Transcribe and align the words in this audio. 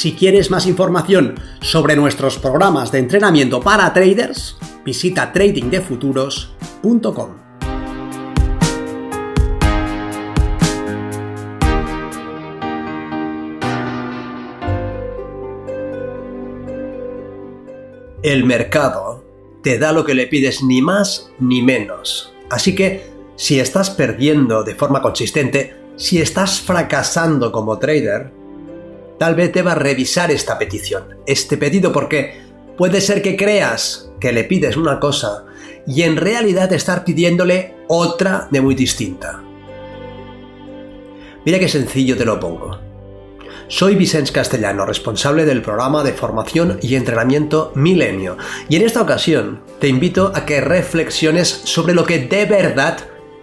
Si 0.00 0.14
quieres 0.14 0.50
más 0.50 0.66
información 0.66 1.34
sobre 1.60 1.94
nuestros 1.94 2.38
programas 2.38 2.90
de 2.90 3.00
entrenamiento 3.00 3.60
para 3.60 3.92
traders, 3.92 4.56
visita 4.82 5.30
tradingdefuturos.com. 5.30 7.28
El 18.22 18.44
mercado 18.44 19.22
te 19.62 19.78
da 19.78 19.92
lo 19.92 20.06
que 20.06 20.14
le 20.14 20.26
pides 20.28 20.62
ni 20.62 20.80
más 20.80 21.30
ni 21.38 21.60
menos. 21.60 22.32
Así 22.48 22.74
que 22.74 23.10
si 23.36 23.60
estás 23.60 23.90
perdiendo 23.90 24.64
de 24.64 24.74
forma 24.74 25.02
consistente, 25.02 25.76
si 25.96 26.22
estás 26.22 26.58
fracasando 26.58 27.52
como 27.52 27.78
trader, 27.78 28.39
tal 29.20 29.34
vez 29.34 29.52
debas 29.52 29.76
revisar 29.76 30.30
esta 30.30 30.58
petición, 30.58 31.18
este 31.26 31.58
pedido, 31.58 31.92
porque 31.92 32.40
puede 32.78 33.02
ser 33.02 33.20
que 33.20 33.36
creas 33.36 34.10
que 34.18 34.32
le 34.32 34.44
pides 34.44 34.78
una 34.78 34.98
cosa 34.98 35.44
y 35.86 36.04
en 36.04 36.16
realidad 36.16 36.72
estar 36.72 37.04
pidiéndole 37.04 37.74
otra 37.86 38.48
de 38.50 38.62
muy 38.62 38.74
distinta. 38.74 39.42
Mira 41.44 41.58
qué 41.58 41.68
sencillo 41.68 42.16
te 42.16 42.24
lo 42.24 42.40
pongo. 42.40 42.78
Soy 43.68 43.94
Vicente 43.94 44.32
Castellano, 44.32 44.86
responsable 44.86 45.44
del 45.44 45.60
programa 45.60 46.02
de 46.02 46.14
formación 46.14 46.78
y 46.80 46.94
entrenamiento 46.94 47.72
Milenio, 47.74 48.38
y 48.70 48.76
en 48.76 48.86
esta 48.86 49.02
ocasión 49.02 49.60
te 49.80 49.88
invito 49.88 50.32
a 50.34 50.46
que 50.46 50.62
reflexiones 50.62 51.46
sobre 51.64 51.92
lo 51.92 52.06
que 52.06 52.20
de 52.20 52.46
verdad 52.46 53.00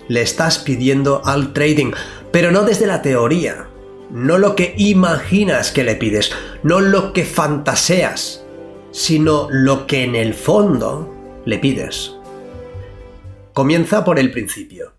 le 0.07 0.23
estás 0.23 0.57
pidiendo 0.57 1.21
al 1.23 1.53
trading, 1.53 1.91
pero 2.31 2.49
no 2.49 2.63
desde 2.63 2.87
la 2.87 3.03
teoría, 3.03 3.66
no 4.09 4.37
lo 4.37 4.55
que 4.55 4.73
imaginas 4.77 5.71
que 5.71 5.83
le 5.83 5.95
pides, 5.95 6.31
no 6.63 6.79
lo 6.79 7.13
que 7.13 7.25
fantaseas, 7.25 8.43
sino 8.91 9.47
lo 9.51 9.87
que 9.87 10.03
en 10.03 10.15
el 10.15 10.33
fondo 10.33 11.13
le 11.45 11.59
pides. 11.59 12.13
Comienza 13.53 14.03
por 14.03 14.19
el 14.19 14.31
principio. 14.31 14.93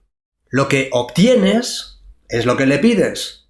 Lo 0.50 0.68
que 0.68 0.88
obtienes 0.92 2.00
es 2.28 2.46
lo 2.46 2.56
que 2.56 2.66
le 2.66 2.78
pides. 2.78 3.48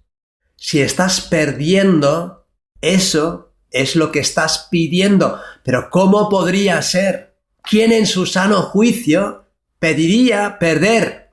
Si 0.55 0.81
estás 0.81 1.21
perdiendo, 1.21 2.45
eso 2.81 3.53
es 3.71 3.95
lo 3.95 4.11
que 4.11 4.19
estás 4.19 4.67
pidiendo. 4.69 5.39
Pero 5.63 5.89
¿cómo 5.89 6.29
podría 6.29 6.81
ser? 6.81 7.37
¿Quién 7.63 7.91
en 7.91 8.05
su 8.05 8.25
sano 8.25 8.61
juicio 8.61 9.45
pediría 9.79 10.59
perder 10.59 11.28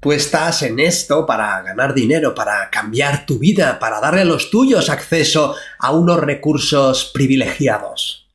Tú 0.00 0.12
estás 0.12 0.62
en 0.62 0.80
esto 0.80 1.26
para 1.26 1.60
ganar 1.60 1.92
dinero, 1.92 2.34
para 2.34 2.70
cambiar 2.70 3.26
tu 3.26 3.38
vida, 3.38 3.78
para 3.78 4.00
darle 4.00 4.22
a 4.22 4.24
los 4.24 4.50
tuyos 4.50 4.88
acceso 4.88 5.54
a 5.78 5.90
unos 5.90 6.18
recursos 6.18 7.10
privilegiados. 7.12 8.30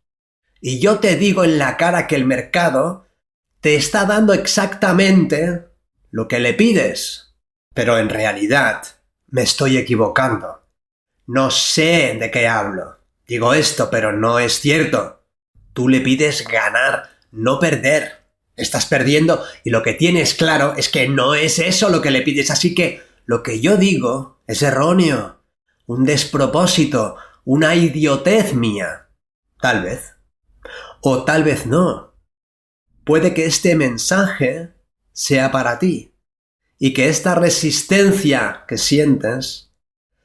Y 0.62 0.80
yo 0.80 1.00
te 1.00 1.16
digo 1.16 1.44
en 1.44 1.58
la 1.58 1.76
cara 1.76 2.06
que 2.06 2.16
el 2.16 2.26
mercado 2.26 3.08
te 3.62 3.75
está 3.75 4.06
dando 4.06 4.34
exactamente 4.34 5.66
lo 6.12 6.28
que 6.28 6.40
le 6.40 6.54
pides. 6.54 7.36
Pero 7.74 7.98
en 7.98 8.09
realidad 8.09 8.84
me 9.28 9.42
estoy 9.42 9.78
equivocando. 9.78 10.68
No 11.25 11.50
sé 11.50 12.16
de 12.20 12.30
qué 12.30 12.48
hablo. 12.48 13.00
Digo 13.28 13.56
esto, 13.56 13.90
pero 13.90 14.12
no 14.12 14.38
es 14.38 14.59
cierto. 14.59 15.24
Tú 15.74 15.90
le 15.90 16.00
pides 16.02 16.48
ganar, 16.48 17.09
no 17.31 17.59
perder. 17.59 18.25
Estás 18.58 18.86
perdiendo 18.86 19.44
y 19.64 19.70
lo 19.70 19.84
que 19.84 19.94
tienes 19.94 20.34
claro 20.34 20.76
es 20.78 20.90
que 20.90 21.08
no 21.10 21.36
es 21.36 21.60
eso 21.60 21.90
lo 21.90 22.02
que 22.02 22.12
le 22.12 22.22
pides, 22.22 22.52
así 22.52 22.74
que 22.74 23.02
lo 23.26 23.44
que 23.44 23.60
yo 23.60 23.78
digo 23.78 24.42
es 24.48 24.62
erróneo, 24.62 25.44
un 25.88 26.06
despropósito, 26.06 27.18
una 27.44 27.76
idiotez 27.76 28.54
mía. 28.54 29.10
Tal 29.60 29.84
vez. 29.84 30.16
O 31.02 31.24
tal 31.24 31.44
vez 31.44 31.66
no. 31.66 32.16
Puede 33.04 33.34
que 33.34 33.46
este 33.46 33.76
mensaje 33.76 34.74
sea 35.12 35.52
para 35.52 35.80
ti 35.80 36.16
y 36.80 36.94
que 36.94 37.10
esta 37.10 37.36
resistencia 37.36 38.66
que 38.68 38.78
sientes 38.78 39.74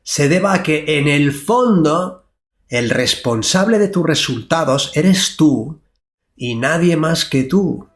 se 0.03 0.29
deba 0.29 0.55
a 0.55 0.63
que 0.63 0.99
en 0.99 1.09
el 1.09 1.33
fondo 1.33 2.33
el 2.69 2.91
responsable 2.91 3.79
de 3.79 3.89
tus 3.89 4.07
resultados 4.07 4.93
eres 4.95 5.37
tú 5.37 5.83
y 6.37 6.55
nadie 6.55 6.97
más 6.97 7.25
que 7.25 7.43
tú. 7.43 7.90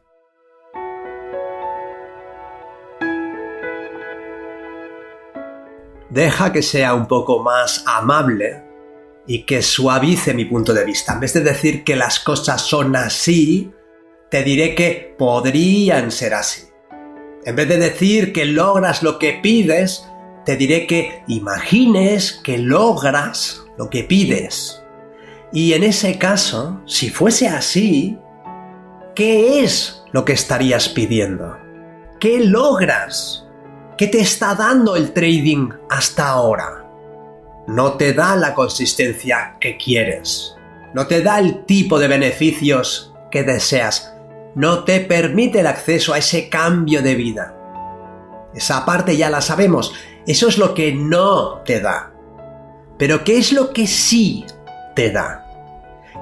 Deja 6.15 6.53
que 6.53 6.63
sea 6.63 6.93
un 6.93 7.07
poco 7.07 7.43
más 7.43 7.83
amable 7.85 8.63
y 9.27 9.43
que 9.43 9.61
suavice 9.61 10.33
mi 10.33 10.45
punto 10.45 10.73
de 10.73 10.85
vista. 10.85 11.13
En 11.13 11.19
vez 11.19 11.33
de 11.33 11.41
decir 11.41 11.83
que 11.83 11.97
las 11.97 12.21
cosas 12.21 12.61
son 12.61 12.95
así, 12.95 13.73
te 14.31 14.41
diré 14.41 14.75
que 14.75 15.13
podrían 15.19 16.11
ser 16.11 16.33
así. 16.33 16.69
En 17.43 17.57
vez 17.57 17.67
de 17.67 17.77
decir 17.77 18.31
que 18.31 18.45
logras 18.45 19.03
lo 19.03 19.19
que 19.19 19.33
pides, 19.43 20.07
te 20.45 20.55
diré 20.55 20.87
que 20.87 21.21
imagines 21.27 22.39
que 22.43 22.59
logras 22.59 23.65
lo 23.77 23.89
que 23.89 24.05
pides. 24.05 24.81
Y 25.51 25.73
en 25.73 25.83
ese 25.83 26.17
caso, 26.17 26.81
si 26.85 27.09
fuese 27.09 27.49
así, 27.49 28.17
¿qué 29.15 29.65
es 29.65 30.01
lo 30.13 30.23
que 30.23 30.31
estarías 30.31 30.87
pidiendo? 30.87 31.57
¿Qué 32.21 32.39
logras? 32.39 33.44
¿Qué 33.97 34.07
te 34.07 34.19
está 34.19 34.55
dando 34.55 34.97
el 34.97 35.13
trading 35.13 35.69
hasta 35.89 36.27
ahora? 36.27 36.85
No 37.65 37.93
te 37.93 38.11
da 38.11 38.35
la 38.35 38.53
consistencia 38.53 39.55
que 39.57 39.77
quieres. 39.77 40.53
No 40.93 41.07
te 41.07 41.21
da 41.21 41.39
el 41.39 41.63
tipo 41.63 41.97
de 41.97 42.09
beneficios 42.09 43.13
que 43.31 43.43
deseas. 43.43 44.13
No 44.53 44.83
te 44.83 44.99
permite 44.99 45.61
el 45.61 45.67
acceso 45.67 46.13
a 46.13 46.17
ese 46.17 46.49
cambio 46.49 47.01
de 47.01 47.15
vida. 47.15 47.55
Esa 48.53 48.83
parte 48.83 49.15
ya 49.15 49.29
la 49.29 49.39
sabemos. 49.39 49.93
Eso 50.27 50.49
es 50.49 50.57
lo 50.57 50.73
que 50.73 50.91
no 50.91 51.61
te 51.63 51.79
da. 51.79 52.11
Pero 52.97 53.23
¿qué 53.23 53.37
es 53.37 53.53
lo 53.53 53.71
que 53.71 53.87
sí 53.87 54.45
te 54.93 55.09
da? 55.09 55.45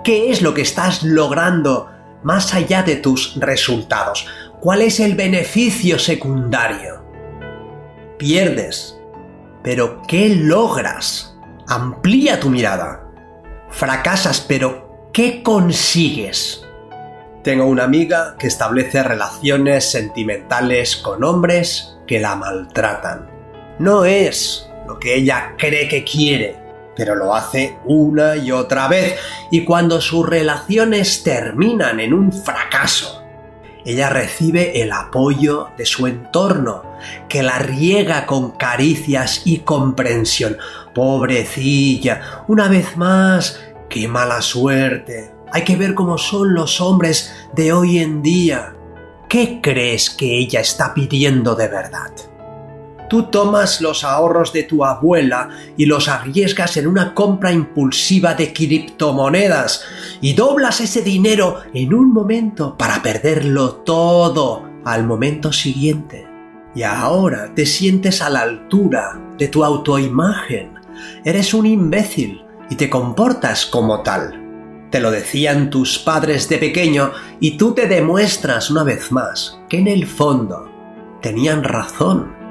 ¿Qué 0.04 0.30
es 0.30 0.44
lo 0.44 0.54
que 0.54 0.62
estás 0.62 1.02
logrando 1.02 1.90
más 2.22 2.54
allá 2.54 2.84
de 2.84 2.98
tus 2.98 3.36
resultados? 3.40 4.28
¿Cuál 4.60 4.84
es 4.84 5.00
el 5.00 5.16
beneficio 5.16 5.98
secundario? 5.98 7.03
Pierdes. 8.18 9.00
Pero 9.64 10.02
¿qué 10.08 10.30
logras? 10.30 11.38
Amplía 11.68 12.40
tu 12.40 12.50
mirada. 12.50 13.08
Fracasas, 13.70 14.42
pero 14.42 15.10
¿qué 15.14 15.42
consigues? 15.42 16.66
Tengo 17.44 17.66
una 17.66 17.84
amiga 17.84 18.36
que 18.38 18.48
establece 18.48 19.04
relaciones 19.04 19.90
sentimentales 19.90 20.96
con 20.96 21.24
hombres 21.24 21.98
que 22.08 22.20
la 22.20 22.36
maltratan. 22.36 23.30
No 23.80 24.06
es 24.06 24.70
lo 24.88 25.00
que 25.00 25.16
ella 25.16 25.56
cree 25.58 25.88
que 25.88 26.04
quiere, 26.04 26.56
pero 26.96 27.16
lo 27.16 27.34
hace 27.34 27.78
una 27.86 28.36
y 28.36 28.52
otra 28.52 28.88
vez, 28.88 29.18
y 29.52 29.64
cuando 29.64 30.00
sus 30.00 30.28
relaciones 30.28 31.24
terminan 31.24 32.00
en 32.00 32.14
un 32.14 32.32
fracaso, 32.32 33.23
ella 33.86 34.10
recibe 34.10 34.82
el 34.82 34.92
apoyo 34.92 35.70
de 35.78 35.86
su 35.86 36.08
entorno, 36.08 36.84
que 37.28 37.44
la 37.44 37.60
riega 37.60 38.26
con 38.26 38.52
caricias 38.52 39.42
y 39.46 39.60
comprensión. 39.60 40.58
Pobrecilla, 40.94 42.44
una 42.48 42.68
vez 42.68 42.96
más, 42.98 43.60
qué 43.90 44.08
mala 44.08 44.42
suerte. 44.42 45.34
Hay 45.52 45.64
que 45.64 45.76
ver 45.76 45.94
cómo 45.94 46.18
son 46.18 46.54
los 46.54 46.82
hombres 46.82 47.34
de 47.54 47.74
hoy 47.74 48.00
en 48.00 48.22
día. 48.22 48.76
¿Qué 49.28 49.60
crees 49.62 50.10
que 50.10 50.38
ella 50.38 50.62
está 50.62 50.94
pidiendo 50.94 51.56
de 51.56 51.68
verdad? 51.68 52.12
Tú 53.14 53.26
tomas 53.26 53.80
los 53.80 54.04
ahorros 54.04 54.54
de 54.54 54.64
tu 54.64 54.84
abuela 54.84 55.52
y 55.78 55.86
los 55.86 56.08
arriesgas 56.08 56.78
en 56.78 56.88
una 56.88 57.14
compra 57.14 57.52
impulsiva 57.52 58.34
de 58.34 58.52
criptomonedas 58.52 59.86
y 60.20 60.34
doblas 60.34 60.82
ese 60.82 61.04
dinero 61.04 61.60
en 61.76 61.94
un 61.94 62.12
momento 62.12 62.76
para 62.76 63.04
perderlo 63.04 63.76
todo 63.86 64.64
al 64.84 65.06
momento 65.06 65.54
siguiente. 65.54 66.28
Y 66.74 66.82
ahora 66.82 67.54
te 67.54 67.68
sientes 67.68 68.20
a 68.24 68.32
la 68.32 68.42
altura 68.42 69.22
de 69.38 69.48
tu 69.48 69.64
autoimagen. 69.64 70.74
Eres 71.24 71.54
un 71.54 71.68
imbécil 71.68 72.42
y 72.72 72.74
te 72.74 72.90
comportas 72.90 73.68
como 73.68 74.02
tal. 74.02 74.88
Te 74.90 75.00
lo 75.00 75.12
decían 75.12 75.70
tus 75.70 76.00
padres 76.00 76.50
de 76.50 76.58
pequeño 76.58 77.12
y 77.40 77.58
tú 77.58 77.76
te 77.76 77.88
demuestras 77.88 78.72
una 78.72 78.84
vez 78.84 79.12
más 79.12 79.60
que 79.70 79.78
en 79.78 79.88
el 79.88 80.08
fondo 80.08 80.68
tenían 81.22 81.64
razón. 81.64 82.43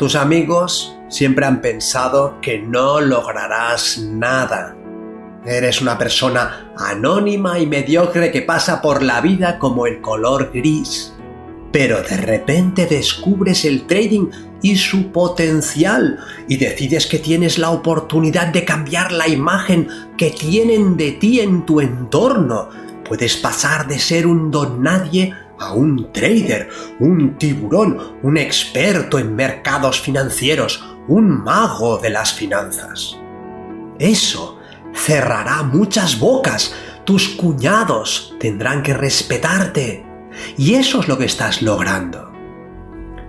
Tus 0.00 0.16
amigos 0.16 0.96
siempre 1.10 1.44
han 1.44 1.60
pensado 1.60 2.40
que 2.40 2.58
no 2.58 3.02
lograrás 3.02 3.98
nada. 3.98 4.74
Eres 5.44 5.82
una 5.82 5.98
persona 5.98 6.72
anónima 6.78 7.58
y 7.58 7.66
mediocre 7.66 8.32
que 8.32 8.40
pasa 8.40 8.80
por 8.80 9.02
la 9.02 9.20
vida 9.20 9.58
como 9.58 9.86
el 9.86 10.00
color 10.00 10.52
gris. 10.54 11.12
Pero 11.70 12.00
de 12.00 12.16
repente 12.16 12.86
descubres 12.86 13.66
el 13.66 13.86
trading 13.86 14.30
y 14.62 14.76
su 14.76 15.12
potencial 15.12 16.18
y 16.48 16.56
decides 16.56 17.06
que 17.06 17.18
tienes 17.18 17.58
la 17.58 17.68
oportunidad 17.68 18.46
de 18.54 18.64
cambiar 18.64 19.12
la 19.12 19.28
imagen 19.28 19.86
que 20.16 20.30
tienen 20.30 20.96
de 20.96 21.12
ti 21.12 21.40
en 21.40 21.66
tu 21.66 21.82
entorno. 21.82 22.70
Puedes 23.06 23.36
pasar 23.36 23.86
de 23.86 23.98
ser 23.98 24.26
un 24.26 24.50
don 24.50 24.82
nadie 24.82 25.34
a 25.60 25.72
un 25.74 26.10
trader, 26.12 26.68
un 26.98 27.36
tiburón, 27.38 28.18
un 28.22 28.36
experto 28.38 29.18
en 29.18 29.36
mercados 29.36 30.00
financieros, 30.00 30.82
un 31.06 31.44
mago 31.44 31.98
de 31.98 32.10
las 32.10 32.32
finanzas. 32.32 33.16
Eso 33.98 34.58
cerrará 34.94 35.62
muchas 35.62 36.18
bocas, 36.18 36.74
tus 37.04 37.28
cuñados 37.28 38.34
tendrán 38.40 38.82
que 38.82 38.94
respetarte. 38.94 40.04
Y 40.56 40.74
eso 40.74 41.00
es 41.00 41.08
lo 41.08 41.18
que 41.18 41.26
estás 41.26 41.60
logrando. 41.60 42.32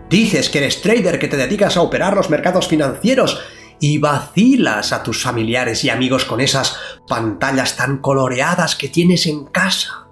Dices 0.10 0.50
que 0.50 0.60
eres 0.60 0.81
trader, 0.81 1.19
que 1.19 1.28
te 1.28 1.38
dedicas 1.38 1.78
a 1.78 1.81
operar 1.81 2.16
los 2.16 2.30
mercados 2.30 2.68
financieros 2.68 3.42
y 3.80 3.98
vacilas 3.98 4.94
a 4.94 5.04
tus 5.04 5.24
familiares 5.24 5.83
y 5.83 5.89
amigos 5.89 6.24
con 6.24 6.39
esas 6.39 6.78
pantallas 7.07 7.75
tan 7.75 7.98
coloreadas 7.98 8.75
que 8.75 8.89
tienes 8.89 9.25
en 9.25 9.45
casa. 9.45 10.07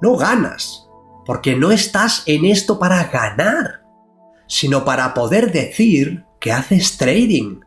No 0.00 0.16
ganas, 0.16 0.89
porque 1.24 1.54
no 1.54 1.70
estás 1.70 2.22
en 2.26 2.44
esto 2.44 2.78
para 2.78 3.04
ganar, 3.04 3.82
sino 4.46 4.84
para 4.84 5.14
poder 5.14 5.52
decir 5.52 6.24
que 6.40 6.52
haces 6.52 6.96
trading 6.96 7.60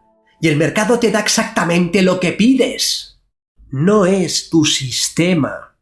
y 0.44 0.50
el 0.50 0.58
mercado 0.58 1.00
te 1.00 1.10
da 1.10 1.22
exactamente 1.22 2.02
lo 2.02 2.20
que 2.20 2.34
pides. 2.34 3.22
No 3.70 4.06
es 4.06 4.50
tu 4.50 4.66
sistema, 4.66 5.78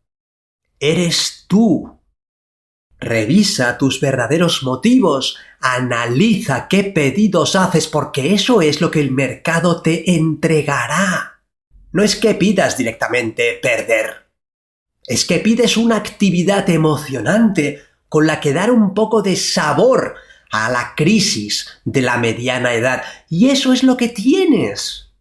eres 0.80 1.46
tú. 1.48 2.00
Revisa 3.00 3.80
tus 3.80 4.00
verdaderos 4.00 4.62
motivos, 4.62 5.38
analiza 5.60 6.68
qué 6.68 6.84
pedidos 6.84 7.56
haces 7.56 7.88
porque 7.88 8.36
eso 8.36 8.62
es 8.62 8.82
lo 8.82 8.92
que 8.92 9.00
el 9.00 9.10
mercado 9.10 9.82
te 9.82 10.12
entregará. 10.16 11.42
No 11.92 12.04
es 12.04 12.16
que 12.16 12.36
pidas 12.36 12.78
directamente 12.78 13.60
perder, 13.62 14.21
es 15.08 15.26
que 15.26 15.40
pides 15.40 15.78
una 15.78 15.98
actividad 15.98 16.70
emocionante 16.70 17.84
con 18.10 18.28
la 18.28 18.40
que 18.40 18.54
dar 18.54 18.72
un 18.72 18.94
poco 18.94 19.22
de 19.22 19.36
sabor 19.36 20.16
a 20.52 20.70
la 20.70 20.94
crisis 20.96 21.82
de 21.86 22.02
la 22.02 22.18
mediana 22.18 22.74
edad. 22.74 23.04
Y 23.30 23.50
eso 23.50 23.74
es 23.74 23.84
lo 23.84 23.98
que 23.98 24.10
tienes. 24.10 25.14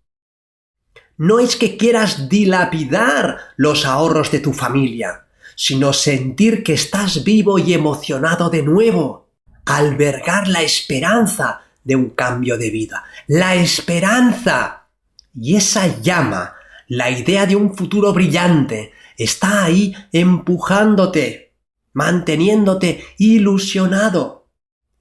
No 1.16 1.38
es 1.38 1.56
que 1.56 1.76
quieras 1.76 2.28
dilapidar 2.28 3.38
los 3.56 3.84
ahorros 3.84 4.30
de 4.30 4.40
tu 4.40 4.52
familia, 4.52 5.26
sino 5.54 5.92
sentir 5.92 6.64
que 6.64 6.72
estás 6.72 7.22
vivo 7.22 7.58
y 7.58 7.74
emocionado 7.74 8.50
de 8.50 8.62
nuevo, 8.62 9.28
albergar 9.66 10.48
la 10.48 10.62
esperanza 10.62 11.60
de 11.84 11.96
un 11.96 12.10
cambio 12.10 12.56
de 12.56 12.70
vida, 12.70 13.04
la 13.26 13.54
esperanza. 13.54 14.88
Y 15.34 15.56
esa 15.56 16.00
llama, 16.00 16.54
la 16.88 17.10
idea 17.10 17.46
de 17.46 17.54
un 17.54 17.76
futuro 17.76 18.12
brillante, 18.12 18.92
está 19.20 19.64
ahí 19.64 19.94
empujándote, 20.12 21.52
manteniéndote 21.92 23.04
ilusionado. 23.18 24.48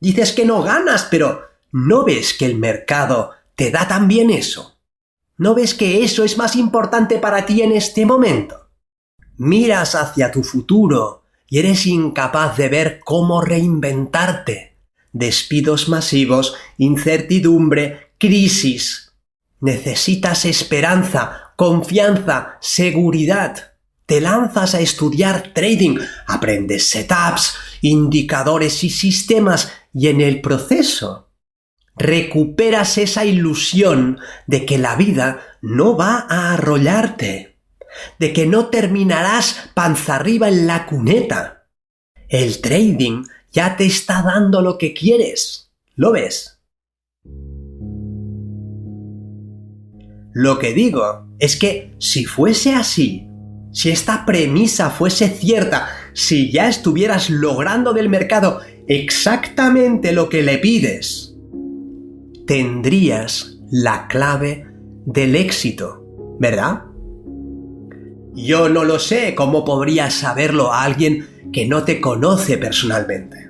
Dices 0.01 0.33
que 0.33 0.45
no 0.45 0.61
ganas, 0.61 1.07
pero 1.09 1.43
¿no 1.71 2.03
ves 2.03 2.33
que 2.33 2.45
el 2.45 2.57
mercado 2.57 3.31
te 3.55 3.71
da 3.71 3.87
también 3.87 4.29
eso? 4.29 4.77
¿No 5.37 5.55
ves 5.55 5.73
que 5.73 6.03
eso 6.03 6.25
es 6.25 6.37
más 6.37 6.57
importante 6.57 7.17
para 7.17 7.45
ti 7.45 7.61
en 7.61 7.71
este 7.71 8.05
momento? 8.05 8.69
Miras 9.37 9.95
hacia 9.95 10.31
tu 10.31 10.43
futuro 10.43 11.23
y 11.47 11.59
eres 11.59 11.87
incapaz 11.87 12.57
de 12.57 12.67
ver 12.67 12.99
cómo 13.05 13.39
reinventarte. 13.39 14.77
Despidos 15.13 15.87
masivos, 15.87 16.55
incertidumbre, 16.77 18.11
crisis. 18.17 19.13
Necesitas 19.61 20.43
esperanza, 20.43 21.53
confianza, 21.55 22.57
seguridad 22.59 23.69
te 24.09 24.19
lanzas 24.21 24.73
a 24.73 24.79
estudiar 24.79 25.53
trading, 25.53 25.99
aprendes 26.25 26.89
setups, 26.89 27.53
indicadores 27.81 28.83
y 28.83 28.89
sistemas 28.89 29.71
y 29.93 30.07
en 30.07 30.19
el 30.19 30.41
proceso 30.41 31.29
recuperas 31.95 32.97
esa 32.97 33.23
ilusión 33.23 34.17
de 34.47 34.65
que 34.65 34.79
la 34.79 34.95
vida 34.95 35.41
no 35.61 35.95
va 35.95 36.25
a 36.27 36.53
arrollarte, 36.53 37.59
de 38.17 38.33
que 38.33 38.47
no 38.47 38.69
terminarás 38.69 39.69
panza 39.75 40.15
arriba 40.15 40.47
en 40.47 40.65
la 40.65 40.87
cuneta. 40.87 41.67
El 42.29 42.61
trading 42.61 43.25
ya 43.51 43.77
te 43.77 43.85
está 43.85 44.23
dando 44.23 44.63
lo 44.63 44.79
que 44.79 44.95
quieres. 44.95 45.71
¿Lo 45.95 46.13
ves? 46.13 46.59
Lo 50.33 50.57
que 50.57 50.73
digo 50.73 51.27
es 51.37 51.57
que 51.57 51.93
si 51.99 52.25
fuese 52.25 52.73
así, 52.73 53.28
si 53.71 53.89
esta 53.89 54.25
premisa 54.25 54.89
fuese 54.89 55.29
cierta, 55.29 55.87
si 56.13 56.51
ya 56.51 56.67
estuvieras 56.67 57.29
logrando 57.29 57.93
del 57.93 58.09
mercado 58.09 58.61
exactamente 58.87 60.11
lo 60.11 60.29
que 60.29 60.41
le 60.41 60.57
pides, 60.57 61.35
tendrías 62.47 63.59
la 63.69 64.07
clave 64.07 64.65
del 65.05 65.35
éxito, 65.35 66.03
¿verdad? 66.39 66.85
Yo 68.33 68.69
no 68.69 68.83
lo 68.83 68.99
sé 68.99 69.35
cómo 69.35 69.65
podrías 69.65 70.13
saberlo 70.13 70.71
a 70.71 70.83
alguien 70.83 71.27
que 71.51 71.67
no 71.67 71.83
te 71.83 72.01
conoce 72.01 72.57
personalmente. 72.57 73.49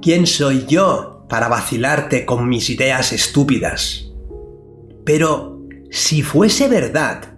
¿Quién 0.00 0.26
soy 0.26 0.64
yo 0.66 1.24
para 1.28 1.48
vacilarte 1.48 2.24
con 2.24 2.48
mis 2.48 2.70
ideas 2.70 3.12
estúpidas? 3.12 4.12
Pero 5.04 5.60
si 5.90 6.22
fuese 6.22 6.68
verdad, 6.68 7.33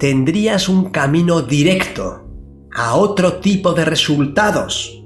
tendrías 0.00 0.70
un 0.70 0.88
camino 0.88 1.42
directo 1.42 2.26
a 2.74 2.96
otro 2.96 3.34
tipo 3.34 3.74
de 3.74 3.84
resultados. 3.84 5.04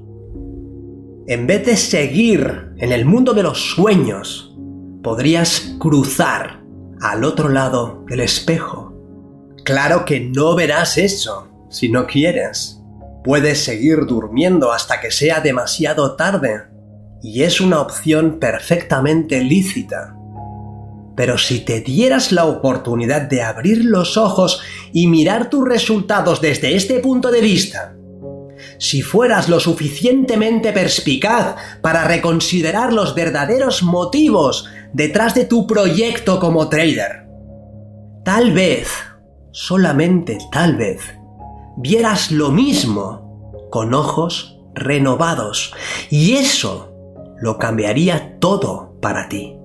En 1.26 1.48
vez 1.48 1.66
de 1.66 1.76
seguir 1.76 2.72
en 2.76 2.92
el 2.92 3.04
mundo 3.04 3.34
de 3.34 3.42
los 3.42 3.72
sueños, 3.74 4.56
podrías 5.02 5.74
cruzar 5.80 6.62
al 7.00 7.24
otro 7.24 7.48
lado 7.48 8.04
del 8.06 8.20
espejo. 8.20 8.94
Claro 9.64 10.04
que 10.04 10.20
no 10.20 10.54
verás 10.54 10.96
eso 10.96 11.48
si 11.70 11.88
no 11.88 12.06
quieres. 12.06 12.80
Puedes 13.24 13.64
seguir 13.64 14.06
durmiendo 14.06 14.70
hasta 14.70 15.00
que 15.00 15.10
sea 15.10 15.40
demasiado 15.40 16.14
tarde, 16.14 16.68
y 17.20 17.42
es 17.42 17.60
una 17.60 17.80
opción 17.80 18.38
perfectamente 18.38 19.42
lícita. 19.42 20.14
Pero 21.16 21.38
si 21.38 21.60
te 21.60 21.80
dieras 21.80 22.32
la 22.32 22.44
oportunidad 22.46 23.22
de 23.22 23.42
abrir 23.42 23.84
los 23.84 24.16
ojos 24.16 24.60
y 24.92 25.06
mirar 25.06 25.48
tus 25.50 25.66
resultados 25.66 26.40
desde 26.40 26.74
este 26.74 26.98
punto 26.98 27.30
de 27.30 27.40
vista, 27.40 27.94
si 28.78 29.02
fueras 29.02 29.48
lo 29.48 29.60
suficientemente 29.60 30.72
perspicaz 30.72 31.56
para 31.80 32.04
reconsiderar 32.04 32.92
los 32.92 33.14
verdaderos 33.14 33.82
motivos 33.82 34.66
detrás 34.92 35.34
de 35.34 35.44
tu 35.44 35.66
proyecto 35.66 36.40
como 36.40 36.68
trader, 36.68 37.26
tal 38.24 38.52
vez, 38.52 38.88
solamente 39.52 40.38
tal 40.50 40.76
vez, 40.76 41.00
vieras 41.76 42.30
lo 42.30 42.50
mismo 42.50 43.60
con 43.70 43.94
ojos 43.94 44.58
renovados 44.74 45.72
y 46.10 46.34
eso 46.34 46.92
lo 47.40 47.58
cambiaría 47.58 48.38
todo 48.38 48.96
para 49.00 49.28
ti. 49.28 49.56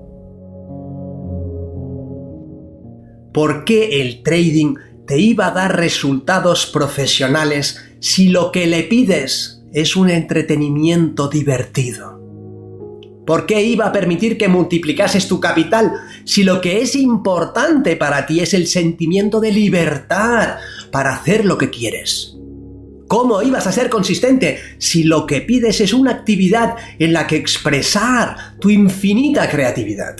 ¿Por 3.33 3.63
qué 3.63 4.01
el 4.01 4.23
trading 4.23 4.75
te 5.05 5.19
iba 5.19 5.47
a 5.47 5.51
dar 5.51 5.77
resultados 5.77 6.65
profesionales 6.65 7.79
si 7.99 8.29
lo 8.29 8.51
que 8.51 8.65
le 8.65 8.83
pides 8.83 9.61
es 9.71 9.95
un 9.95 10.09
entretenimiento 10.09 11.27
divertido? 11.27 12.19
¿Por 13.27 13.45
qué 13.45 13.61
iba 13.61 13.85
a 13.85 13.91
permitir 13.91 14.39
que 14.39 14.47
multiplicases 14.47 15.27
tu 15.27 15.39
capital 15.39 15.91
si 16.25 16.43
lo 16.43 16.61
que 16.61 16.81
es 16.81 16.95
importante 16.95 17.95
para 17.95 18.25
ti 18.25 18.39
es 18.39 18.55
el 18.55 18.65
sentimiento 18.65 19.39
de 19.39 19.51
libertad 19.51 20.55
para 20.91 21.13
hacer 21.13 21.45
lo 21.45 21.59
que 21.59 21.69
quieres? 21.69 22.35
¿Cómo 23.07 23.43
ibas 23.43 23.67
a 23.67 23.71
ser 23.71 23.89
consistente 23.89 24.57
si 24.79 25.03
lo 25.03 25.27
que 25.27 25.41
pides 25.41 25.81
es 25.81 25.93
una 25.93 26.11
actividad 26.11 26.75
en 26.97 27.13
la 27.13 27.27
que 27.27 27.35
expresar 27.35 28.57
tu 28.59 28.71
infinita 28.71 29.47
creatividad? 29.47 30.15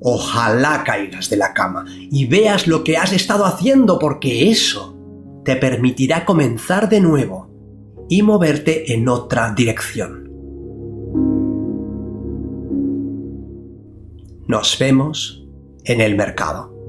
Ojalá 0.00 0.82
caigas 0.84 1.28
de 1.28 1.36
la 1.36 1.52
cama 1.52 1.84
y 1.88 2.26
veas 2.26 2.66
lo 2.66 2.84
que 2.84 2.96
has 2.96 3.12
estado 3.12 3.44
haciendo 3.44 3.98
porque 3.98 4.50
eso 4.50 4.96
te 5.44 5.56
permitirá 5.56 6.24
comenzar 6.24 6.88
de 6.88 7.00
nuevo 7.00 7.50
y 8.08 8.22
moverte 8.22 8.94
en 8.94 9.08
otra 9.08 9.52
dirección. 9.54 10.30
Nos 14.46 14.76
vemos 14.78 15.46
en 15.84 16.00
el 16.00 16.16
mercado. 16.16 16.79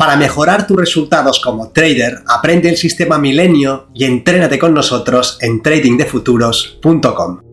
Para 0.00 0.16
mejorar 0.16 0.66
tus 0.66 0.78
resultados 0.78 1.40
como 1.40 1.72
trader, 1.72 2.22
aprende 2.26 2.70
el 2.70 2.78
sistema 2.78 3.18
Milenio 3.18 3.88
y 3.92 4.04
entrénate 4.04 4.58
con 4.58 4.72
nosotros 4.72 5.36
en 5.42 5.60
tradingdefuturos.com. 5.60 7.49